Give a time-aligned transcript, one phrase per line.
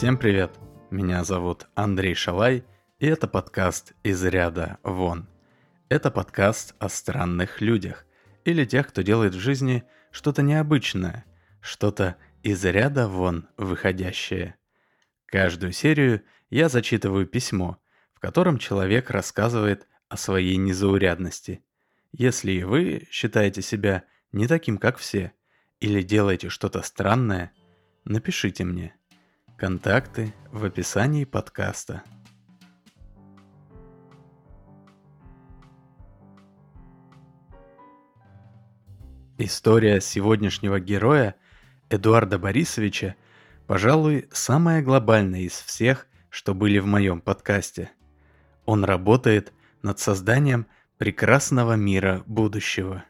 [0.00, 0.58] Всем привет!
[0.90, 2.64] Меня зовут Андрей Шалай,
[3.00, 5.28] и это подкаст «Из ряда вон».
[5.90, 8.06] Это подкаст о странных людях,
[8.46, 11.26] или тех, кто делает в жизни что-то необычное,
[11.60, 14.54] что-то из ряда вон выходящее.
[15.26, 17.76] Каждую серию я зачитываю письмо,
[18.14, 21.62] в котором человек рассказывает о своей незаурядности.
[22.12, 25.34] Если и вы считаете себя не таким, как все,
[25.78, 27.52] или делаете что-то странное,
[28.06, 28.94] напишите мне–
[29.60, 32.02] Контакты в описании подкаста.
[39.36, 41.34] История сегодняшнего героя
[41.90, 43.16] Эдуарда Борисовича,
[43.66, 47.90] пожалуй, самая глобальная из всех, что были в моем подкасте.
[48.64, 49.52] Он работает
[49.82, 53.04] над созданием прекрасного мира будущего.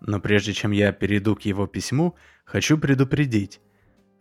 [0.00, 3.60] Но прежде чем я перейду к его письму, хочу предупредить.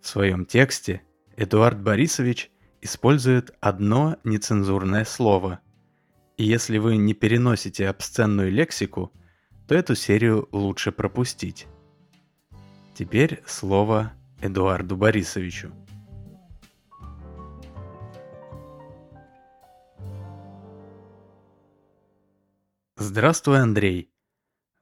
[0.01, 1.03] В своем тексте–
[1.43, 5.59] Эдуард Борисович использует одно нецензурное слово.
[6.37, 9.11] И если вы не переносите обсценную лексику,
[9.67, 11.65] то эту серию лучше пропустить.
[12.93, 15.71] Теперь слово Эдуарду Борисовичу.
[22.97, 24.13] Здравствуй, Андрей.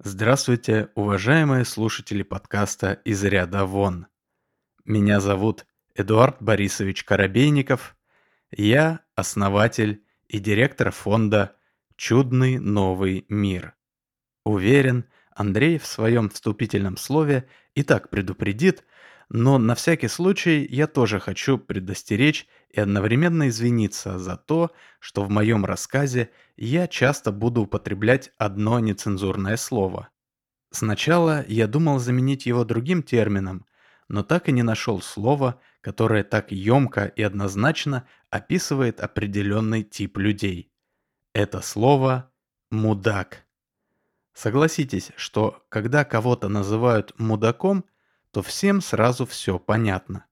[0.04, 4.08] Здравствуйте, уважаемые слушатели подкаста «Из ряда вон».
[4.84, 5.66] Меня зовут
[6.00, 7.98] Эдуард Борисович Коробейников,
[8.52, 11.58] я основатель и директор фонда
[11.98, 13.76] «Чудный новый мир».
[14.46, 15.04] Уверен,
[15.36, 18.86] Андрей в своем вступительном слове и так предупредит,
[19.28, 25.30] но на всякий случай я тоже хочу предостеречь и одновременно извиниться за то, что в
[25.30, 30.08] моем рассказе я часто буду употреблять одно нецензурное слово.
[30.72, 33.66] Сначала я думал заменить его другим термином,
[34.10, 40.74] но так и не нашел слова, которое так емко и однозначно описывает определенный тип людей.
[41.34, 42.32] Это слово
[42.72, 43.46] «мудак».
[44.34, 47.86] Согласитесь, что когда кого-то называют мудаком,
[48.32, 50.26] то всем сразу все понятно.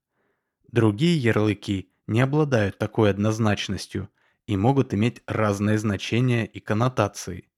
[0.72, 4.10] Другие ярлыки не обладают такой однозначностью
[4.46, 7.50] и могут иметь разные значения и коннотации.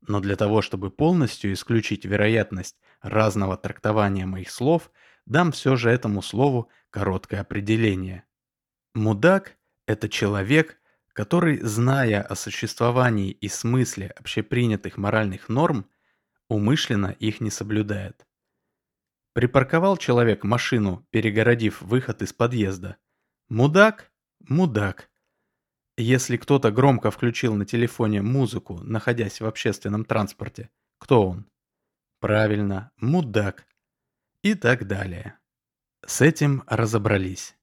[0.00, 4.90] Но для того, чтобы полностью исключить вероятность разного трактования моих слов,
[5.26, 8.24] дам все же этому слову короткое определение.
[8.94, 9.56] Мудак–
[9.86, 10.80] это человек,
[11.12, 15.86] который, зная о существовании и смысле общепринятых моральных норм,
[16.48, 18.26] умышленно их не соблюдает.
[19.32, 22.96] Припарковал человек машину, перегородив выход из подъезда.
[23.48, 24.10] Мудак?
[24.40, 25.10] Мудак.
[25.98, 31.50] Если кто-то громко включил на телефоне музыку, находясь в общественном транспорте, кто он?
[32.20, 33.66] Правильно, мудак.
[34.46, 35.40] И так далее.
[36.06, 37.56] С этим разобрались.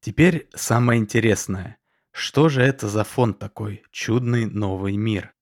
[0.00, 1.78] Теперь самое интересное.
[2.10, 5.32] Что же это за фонд такой «Чудный новый мир»?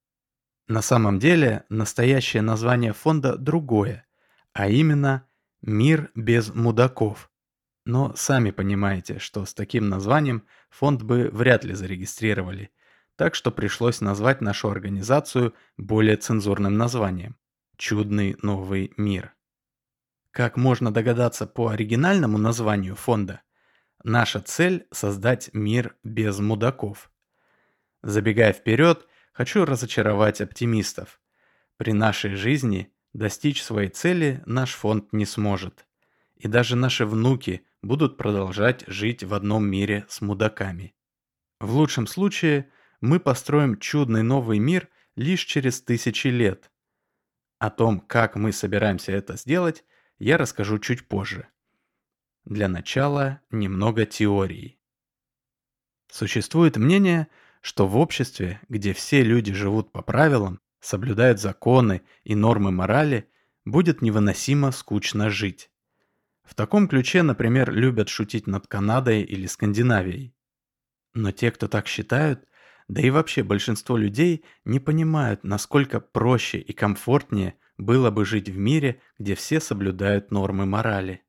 [0.68, 4.06] На самом деле, настоящее название фонда другое,
[4.52, 5.26] а именно
[5.62, 7.28] «Мир без мудаков».
[7.84, 12.70] Но сами понимаете, что с таким названием фонд бы вряд ли зарегистрировали,
[13.16, 17.36] так что пришлось назвать нашу организацию более цензурным названием
[17.76, 19.35] «Чудный новый мир».
[20.36, 23.40] Как можно догадаться по оригинальному названию фонда,
[24.04, 27.10] наша цель– создать мир без мудаков.
[28.02, 31.22] Забегая вперед, хочу разочаровать оптимистов.
[31.78, 35.86] При нашей жизни достичь своей цели наш фонд не сможет.
[36.34, 40.94] И даже наши внуки будут продолжать жить в одном мире с мудаками.
[41.60, 42.68] В лучшем случае
[43.00, 46.70] мы построим чудный новый мир лишь через тысячи лет.
[47.58, 49.82] О том, как мы собираемся это сделать,
[50.18, 51.48] я расскажу чуть позже.
[52.44, 54.78] Для начала немного теории.
[56.10, 57.28] Существует мнение,
[57.60, 63.28] что в обществе, где все люди живут по правилам, соблюдают законы и нормы морали,
[63.64, 65.70] будет невыносимо скучно жить.
[66.44, 70.32] В таком ключе, например, любят шутить над Канадой или Скандинавией.
[71.12, 72.46] Но те, кто так считают,
[72.86, 78.56] да и вообще большинство людей не понимают, насколько проще и комфортнее было бы жить в
[78.56, 81.22] мире, где все соблюдают нормы морали.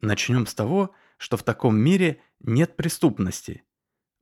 [0.00, 3.64] Начнем с того, что в таком мире нет преступности.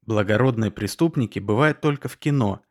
[0.03, 2.63] Благородные преступники бывают только в кино.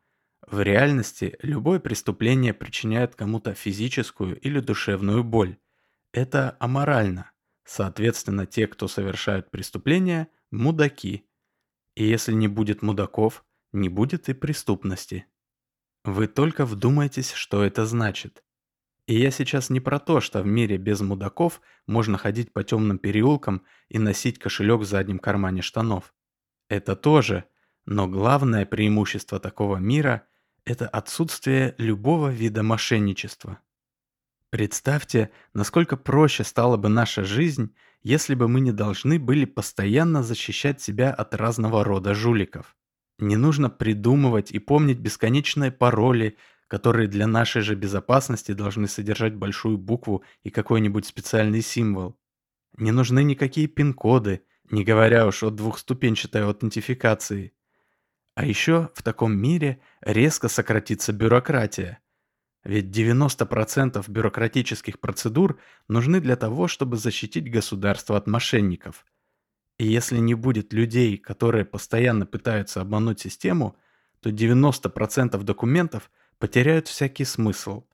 [0.42, 5.58] В реальности любое преступление причиняет кому-то физическую или душевную боль.
[6.12, 7.32] Это аморально.
[7.64, 11.28] Соответственно, те, кто совершают преступления, мудаки.
[11.96, 15.26] И если не будет мудаков, не будет и преступности.
[16.06, 18.44] Вы только вдумайтесь, что это значит.
[19.08, 23.00] И я сейчас не про то, что в мире без мудаков можно ходить по темным
[23.00, 26.14] переулкам и носить кошелек в заднем кармане штанов.
[26.70, 27.46] Это тоже,
[27.86, 30.28] но главное преимущество такого мира–
[30.66, 33.60] это отсутствие любого вида мошенничества.
[34.52, 40.80] Представьте, насколько проще стала бы наша жизнь, если бы мы не должны были постоянно защищать
[40.82, 42.76] себя от разного рода жуликов.
[43.18, 49.78] Не нужно придумывать и помнить бесконечные пароли, которые для нашей же безопасности должны содержать большую
[49.78, 52.18] букву и какой-нибудь специальный символ.
[52.78, 57.54] Не нужны никакие пин-коды, не говоря уж о двухступенчатой аутентификации.
[58.34, 62.00] А еще в таком мире резко сократится бюрократия.
[62.66, 69.06] Ведь 90% бюрократических процедур нужны для того, чтобы защитить государство от мошенников.
[69.78, 73.76] И если не будет людей, которые постоянно пытаются обмануть систему,
[74.22, 77.86] то 90% документов– потеряют всякий смысл.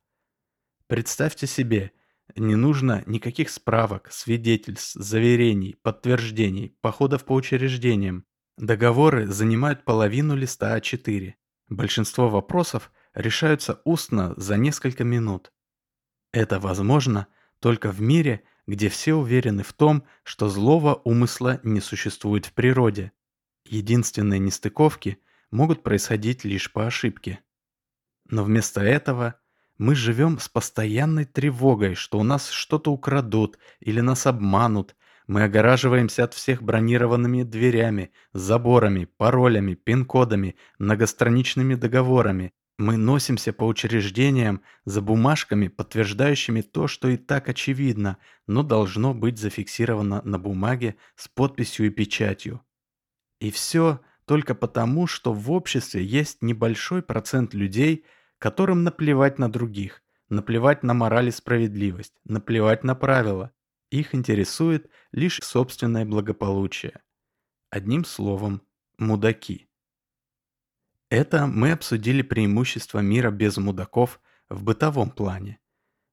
[0.87, 1.91] Представьте себе,
[2.35, 8.25] не нужно никаких справок, свидетельств, заверений, подтверждений, походов по учреждениям.
[8.57, 11.33] Договоры занимают половину листа А4.
[11.69, 15.51] Большинство вопросов решаются устно за несколько минут.
[16.33, 17.27] Это возможно
[17.59, 23.11] только в мире, где все уверены в том, что злого умысла не существует в природе.
[23.65, 25.17] Единственные нестыковки
[25.51, 27.39] могут происходить лишь по ошибке.
[28.29, 29.35] Но вместо этого
[29.77, 34.95] мы живем с постоянной тревогой, что у нас что-то украдут или нас обманут.
[35.27, 42.53] Мы огораживаемся от всех бронированными дверями, заборами, паролями, пин-кодами, многостраничными договорами.
[42.77, 49.37] Мы носимся по учреждениям за бумажками, подтверждающими то, что и так очевидно, но должно быть
[49.37, 52.61] зафиксировано на бумаге с подписью и печатью.
[53.39, 58.05] И все только потому, что в обществе есть небольшой процент людей–
[58.41, 63.51] которым наплевать на других, наплевать на мораль и справедливость, наплевать на правила.
[63.91, 67.03] Их интересует лишь собственное благополучие.
[67.69, 68.63] Одним словом,
[68.97, 69.69] мудаки.
[71.11, 75.59] Это мы обсудили преимущества мира без мудаков в бытовом плане.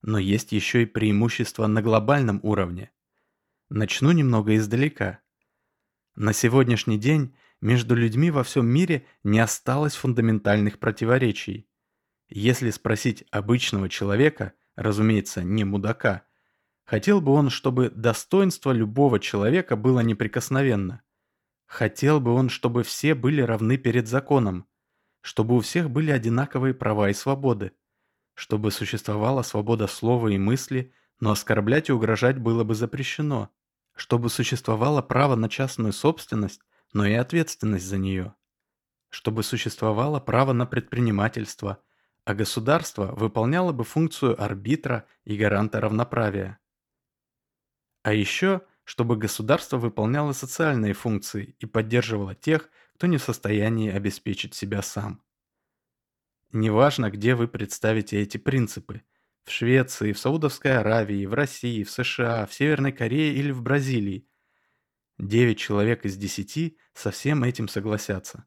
[0.02, 2.90] Но есть еще и преимущества на глобальном уровне.
[3.68, 5.20] Начну немного издалека.
[6.16, 11.68] На сегодняшний день между людьми во всем мире не осталось фундаментальных противоречий.
[12.28, 16.24] Если спросить обычного человека, разумеется, не мудака,
[16.82, 21.02] хотел бы он, чтобы достоинство любого человека было неприкосновенно.
[21.66, 24.66] Хотел бы он, чтобы все были равны перед законом,
[25.20, 27.72] чтобы у всех были одинаковые права и свободы,
[28.34, 33.50] чтобы существовала свобода слова и мысли, но оскорблять и угрожать было бы запрещено,
[33.94, 36.60] чтобы существовало право на частную собственность,
[36.92, 38.34] но и ответственность за нее,
[39.10, 41.82] чтобы существовало право на предпринимательство–
[42.28, 46.58] а государство выполняло бы функцию арбитра и гаранта равноправия.
[48.02, 52.68] А еще, чтобы государство выполняло социальные функции и поддерживало тех,
[52.98, 55.22] кто не в состоянии обеспечить себя сам.
[56.50, 59.02] Неважно, где вы представите эти принципы–
[59.44, 64.28] в Швеции, в Саудовской Аравии, в России, в США, в Северной Корее или в Бразилии.
[65.16, 68.46] Девять человек из десяти со всем этим согласятся.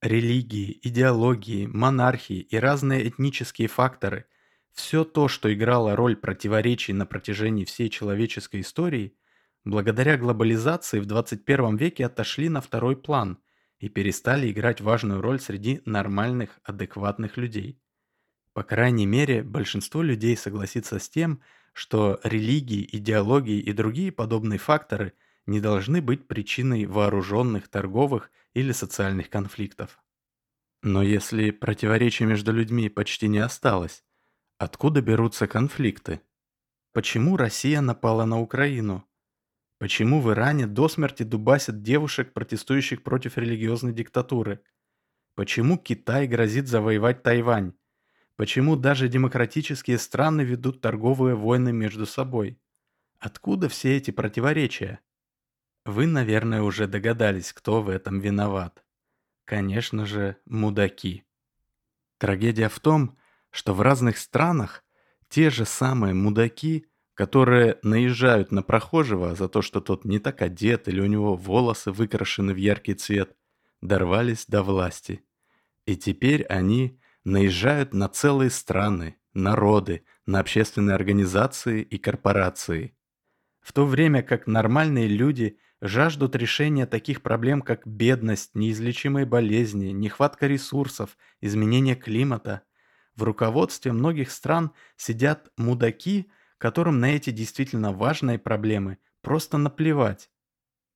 [0.00, 4.24] Религии, идеологии, монархии и разные этнические факторы–
[4.72, 9.18] все то, что играло роль противоречий на протяжении всей человеческой истории,
[9.68, 13.38] благодаря глобализации в 21 веке отошли на второй план
[13.78, 17.78] и перестали играть важную роль среди нормальных, адекватных людей.
[18.54, 21.42] По крайней мере, большинство людей согласится с тем,
[21.74, 25.12] что религии, идеологии и другие подобные факторы
[25.44, 30.02] не должны быть причиной вооруженных торговых или социальных конфликтов.
[30.82, 34.02] Но если противоречий между людьми почти не осталось,
[34.56, 36.22] откуда берутся конфликты?
[36.94, 39.04] Почему Россия напала на Украину?
[39.78, 44.60] Почему в Иране до смерти дубасят девушек, протестующих против религиозной диктатуры?
[45.36, 47.74] Почему Китай грозит завоевать Тайвань?
[48.34, 52.60] Почему даже демократические страны ведут торговые войны между собой?
[53.18, 55.00] Откуда все эти противоречия?
[55.84, 58.84] Вы, наверное, уже догадались, кто в этом виноват.
[59.44, 61.24] Конечно же, мудаки.
[62.18, 63.16] Трагедия в том,
[63.50, 64.84] что в разных странах
[65.28, 66.86] те же самые мудаки,
[67.18, 71.90] которые наезжают на прохожего за то, что тот не так одет или у него волосы
[71.90, 73.34] выкрашены в яркий цвет,
[73.80, 75.24] дорвались до власти.
[75.84, 82.96] И теперь они наезжают на целые страны, народы, на общественные организации и корпорации.
[83.62, 90.46] В то время как нормальные люди– жаждут решения таких проблем, как бедность, неизлечимые болезни, нехватка
[90.46, 92.62] ресурсов, изменение климата.
[93.16, 100.30] В руководстве многих стран сидят мудаки, которым на эти действительно важные проблемы просто наплевать.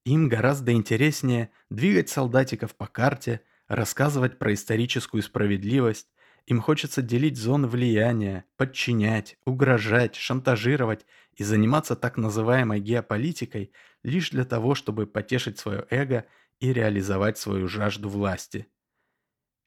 [0.04, 6.08] Им гораздо интереснее двигать солдатиков по карте, рассказывать про историческую справедливость,
[6.46, 14.44] им хочется делить зоны влияния, подчинять, угрожать, шантажировать и заниматься так называемой геополитикой лишь для
[14.44, 16.26] того, чтобы потешить свое эго
[16.58, 18.66] и реализовать свою жажду власти.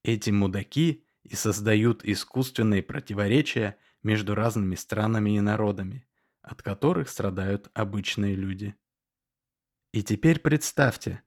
[0.04, 6.08] Эти мудаки и создают искусственные противоречия между разными странами и народами,
[6.42, 8.76] от которых страдают обычные люди.
[9.92, 11.24] И теперь представьте,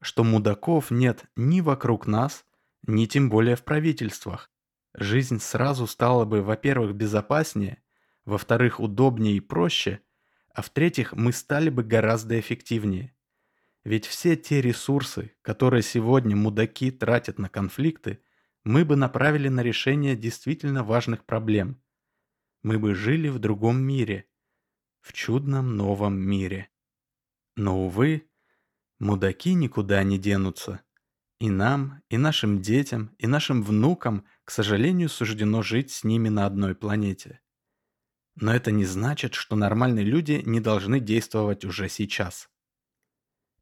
[0.00, 2.46] что мудаков нет ни вокруг нас,
[2.86, 4.50] ни тем более в правительствах,
[4.94, 7.82] Жизнь сразу стала бы, во-первых, безопаснее,
[8.24, 10.00] во-вторых, удобнее и проще,
[10.52, 13.14] а в-третьих, мы стали бы гораздо эффективнее.
[13.84, 18.20] Ведь все те ресурсы, которые сегодня мудаки тратят на конфликты,
[18.64, 21.80] мы бы направили на решение действительно важных проблем.
[22.62, 24.28] Мы бы жили в другом мире,
[25.00, 26.68] в чудном новом мире.
[27.56, 28.28] Но, увы,
[28.98, 30.82] мудаки никуда не денутся.
[31.38, 36.44] И нам, и нашим детям, и нашим внукам, к сожалению, суждено жить с ними на
[36.44, 37.40] одной планете.
[38.34, 42.50] Но это не значит, что нормальные люди не должны действовать уже сейчас.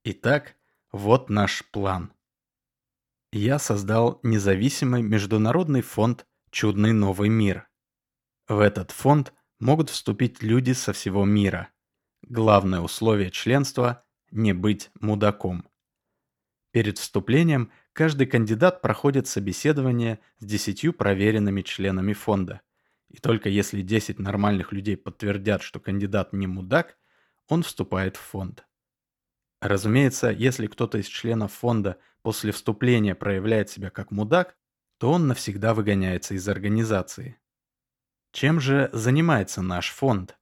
[0.02, 0.56] Итак,
[0.90, 2.12] вот наш план.
[3.30, 7.67] Я создал независимый международный фонд «Чудный новый мир».
[8.48, 11.68] В этот фонд могут вступить люди со всего мира.
[12.22, 15.68] Главное условие членства– не быть мудаком.
[16.70, 22.62] Перед вступлением каждый кандидат проходит собеседование с десятью проверенными членами фонда.
[23.08, 26.96] И только если 10 нормальных людей подтвердят, что кандидат не мудак,
[27.48, 28.66] он вступает в фонд.
[29.60, 34.56] Разумеется, если кто-то из членов фонда после вступления проявляет себя как мудак,
[34.96, 37.38] то он навсегда выгоняется из организации.
[38.40, 40.38] Чем же занимается наш фонд?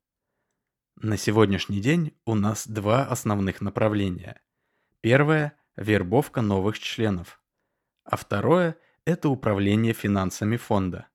[0.97, 4.43] На сегодняшний день у нас два основных направления.
[5.00, 7.41] Первое– вербовка новых членов.
[8.05, 8.76] А второе–
[9.07, 11.09] это управление финансами фонда.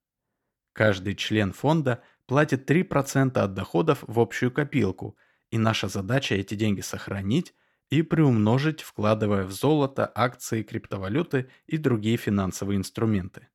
[0.74, 5.16] Каждый член фонда платит 3% от доходов в общую копилку,
[5.52, 7.54] и наша задача эти деньги сохранить
[7.92, 13.50] и приумножить, вкладывая в золото, акции, криптовалюты и другие финансовые инструменты.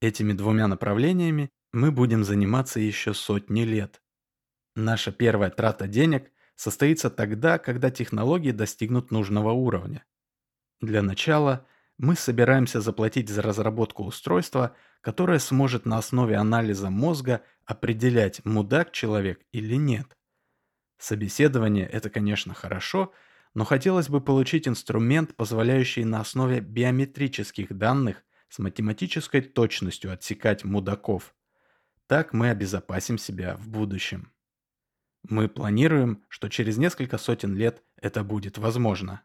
[0.00, 4.00] Этими двумя направлениями мы будем заниматься еще сотни лет.
[4.76, 10.04] Наша первая трата денег состоится тогда, когда технологии достигнут нужного уровня.
[10.80, 11.66] Для начала
[11.98, 19.44] мы собираемся заплатить за разработку устройства, которое сможет на основе анализа мозга определять, мудак человек
[19.52, 20.16] или нет.
[20.98, 23.12] Собеседование– это, конечно, хорошо,
[23.52, 31.34] но хотелось бы получить инструмент, позволяющий на основе биометрических данных с математической точностью отсекать мудаков.
[32.06, 34.32] Так мы обезопасим себя в будущем.
[35.28, 39.22] Мы планируем, что через несколько сотен лет это будет возможно.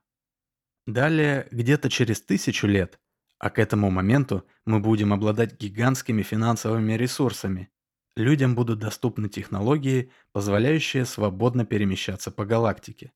[0.87, 2.99] Далее, где-то через тысячу лет,
[3.37, 7.69] а к этому моменту мы будем обладать гигантскими финансовыми ресурсами,
[8.15, 13.11] людям будут доступны технологии, позволяющие свободно перемещаться по галактике.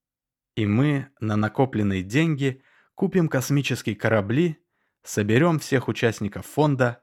[0.55, 2.61] И мы на накопленные деньги
[2.95, 4.57] купим космические корабли,
[5.03, 7.02] соберем всех участников фонда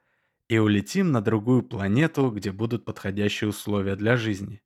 [0.51, 4.61] и улетим на другую планету, где будут подходящие условия для жизни.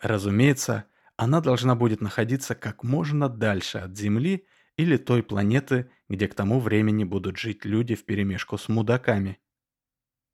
[0.00, 0.84] Разумеется,
[1.16, 6.60] она должна будет находиться как можно дальше от Земли или той планеты, где к тому
[6.60, 9.40] времени будут жить люди вперемешку с мудаками.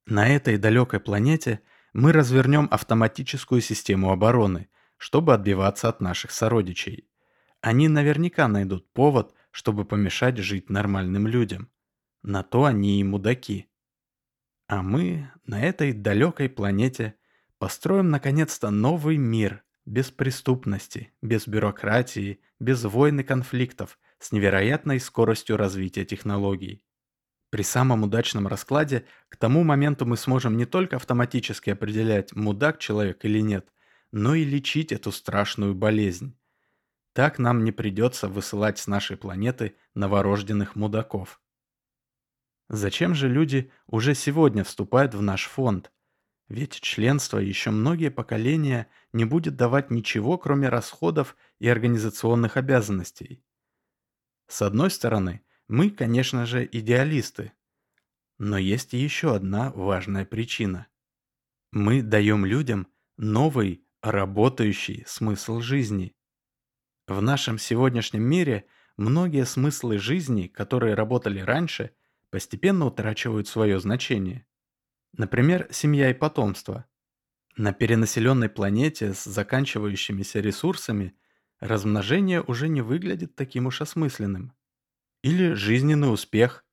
[0.04, 1.62] На этой далекой планете
[1.94, 4.68] мы развернем автоматическую систему обороны,
[4.98, 7.08] чтобы отбиваться от наших сородичей.
[7.62, 11.70] Они наверняка найдут повод, чтобы помешать жить нормальным людям.
[12.20, 13.71] На то они и мудаки.
[14.72, 17.16] А мы на этой далекой планете
[17.58, 25.58] построим наконец-то новый мир, без преступности, без бюрократии, без войн и конфликтов, с невероятной скоростью
[25.58, 26.86] развития технологий.
[27.50, 33.26] При самом удачном раскладе к тому моменту мы сможем не только автоматически определять, мудак человек
[33.26, 33.68] или нет,
[34.10, 36.34] но и лечить эту страшную болезнь.
[37.12, 41.41] Так нам не придется высылать с нашей планеты новорожденных мудаков.
[42.72, 45.92] Зачем же люди уже сегодня вступают в наш фонд?
[46.48, 53.44] Ведь членство еще многие поколения не будет давать ничего, кроме расходов и организационных обязанностей.
[54.48, 57.52] С одной стороны, мы, конечно же, идеалисты.
[58.38, 60.86] Но есть еще одна важная причина.
[61.72, 62.88] Мы даем людям
[63.18, 66.16] новый, работающий смысл жизни.
[67.06, 68.64] В нашем сегодняшнем мире
[68.96, 71.94] многие смыслы жизни, которые работали раньше,
[72.32, 74.46] постепенно утрачивают свое значение.
[75.12, 76.86] Например, семья и потомство.
[77.58, 81.14] На перенаселенной планете с заканчивающимися ресурсами
[81.60, 84.54] размножение уже не выглядит таким уж осмысленным.
[85.22, 86.64] Или жизненный успех.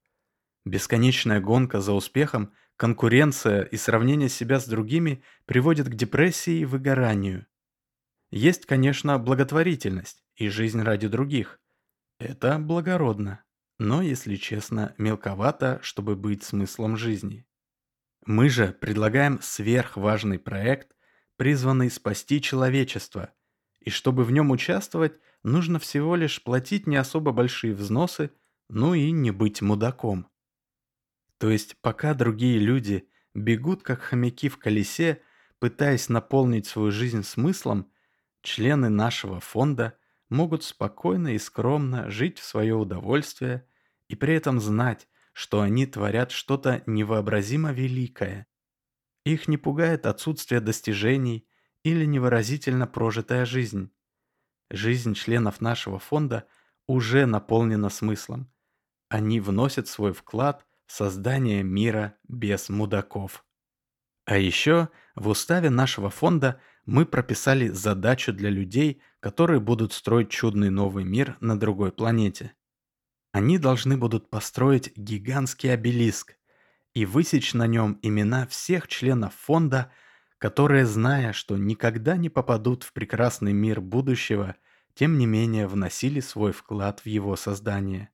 [0.63, 7.47] Бесконечная гонка за успехом, конкуренция и сравнение себя с другими приводит к депрессии и выгоранию.
[8.31, 11.59] Есть, конечно, благотворительность и жизнь ради других.
[12.17, 13.43] Это благородно,
[13.79, 17.47] но, если честно, мелковато, чтобы быть смыслом жизни.
[18.25, 20.95] Мы же предлагаем сверхважный проект,
[21.37, 23.33] призванный спасти человечество,
[23.79, 28.31] и чтобы в нем участвовать, нужно всего лишь платить не особо большие взносы,
[28.67, 30.27] ну и не быть мудаком.
[31.37, 35.21] То есть пока другие люди бегут как хомяки в колесе,
[35.59, 37.89] пытаясь наполнить свою жизнь смыслом,
[38.41, 43.65] члены нашего фонда могут спокойно и скромно жить в свое удовольствие
[44.09, 48.47] и при этом знать, что они творят что-то невообразимо великое.
[49.23, 51.47] Их не пугает отсутствие достижений
[51.83, 53.91] или невыразительно прожитая жизнь.
[54.69, 56.47] Жизнь членов нашего фонда
[56.87, 58.51] уже наполнена смыслом.
[59.07, 63.45] Они вносят свой вклад в создание мира без мудаков.
[64.25, 70.69] А еще в уставе нашего фонда мы прописали задачу для людей, которые будут строить чудный
[70.69, 72.53] новый мир на другой планете.
[73.31, 76.35] Они должны будут построить гигантский обелиск
[76.93, 79.91] и высечь на нем имена всех членов фонда,
[80.39, 84.55] которые, зная, что никогда не попадут в прекрасный мир будущего,
[84.95, 88.09] тем не менее вносили свой вклад в его создание.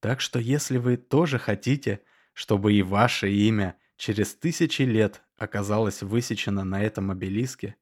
[0.00, 2.02] Так что если вы тоже хотите,
[2.34, 7.76] чтобы и ваше имя через тысячи лет оказалось высечено на этом обелиске,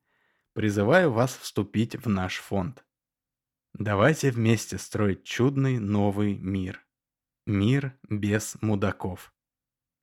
[0.52, 2.84] призываю вас вступить в наш фонд.
[3.74, 6.84] Давайте вместе строить чудный новый мир.
[7.46, 9.32] Мир без мудаков.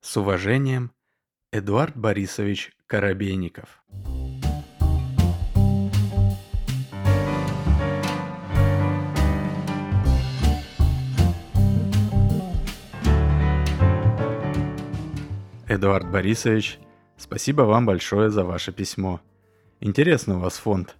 [0.02, 0.92] С уважением,
[1.52, 3.82] Эдуард Борисович Коробейников.
[15.68, 16.80] Эдуард Борисович,
[17.16, 19.20] спасибо вам большое за ваше письмо.
[19.78, 20.96] Интересный у вас фонд.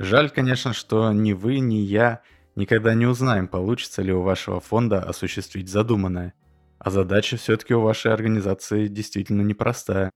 [0.00, 2.22] Жаль, конечно, что ни вы, ни я
[2.54, 6.34] никогда не узнаем, получится ли у вашего фонда осуществить задуманное.
[6.78, 10.12] А задача все-таки у вашей организации действительно непростая.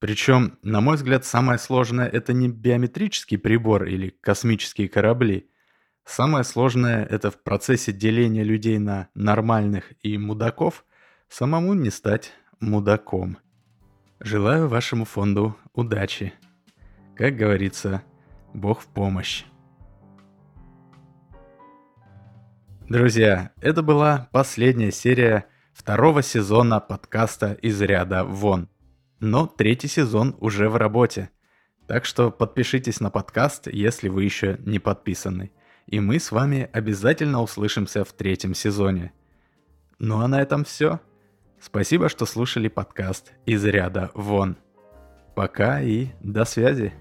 [0.00, 5.50] Причем, на мой взгляд, самое сложное это не биометрический прибор или космические корабли.
[6.06, 10.86] Самое сложное это в процессе деления людей на нормальных и мудаков
[11.28, 13.36] самому не стать мудаком.
[14.18, 16.32] Желаю вашему фонду удачи.
[17.16, 18.02] Как говорится,
[18.56, 19.44] Бог в помощь.
[22.88, 28.70] Друзья, это была последняя серия второго сезона подкаста «Из ряда вон».
[29.20, 31.28] Но третий сезон уже в работе.
[31.86, 35.52] Так что подпишитесь на подкаст, если вы еще не подписаны.
[35.86, 39.12] И мы с вами обязательно услышимся в третьем сезоне.
[39.98, 41.00] Ну а на этом все.
[41.60, 44.56] Спасибо, что слушали подкаст «Из ряда вон».
[45.34, 46.94] Пока и до связи.